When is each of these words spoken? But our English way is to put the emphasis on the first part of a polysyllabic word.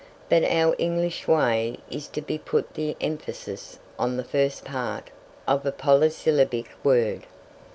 But 0.29 0.43
our 0.45 0.73
English 0.79 1.27
way 1.27 1.77
is 1.91 2.07
to 2.07 2.23
put 2.23 2.73
the 2.73 2.97
emphasis 2.99 3.77
on 3.99 4.17
the 4.17 4.23
first 4.23 4.65
part 4.65 5.11
of 5.47 5.63
a 5.63 5.71
polysyllabic 5.71 6.71
word. 6.83 7.27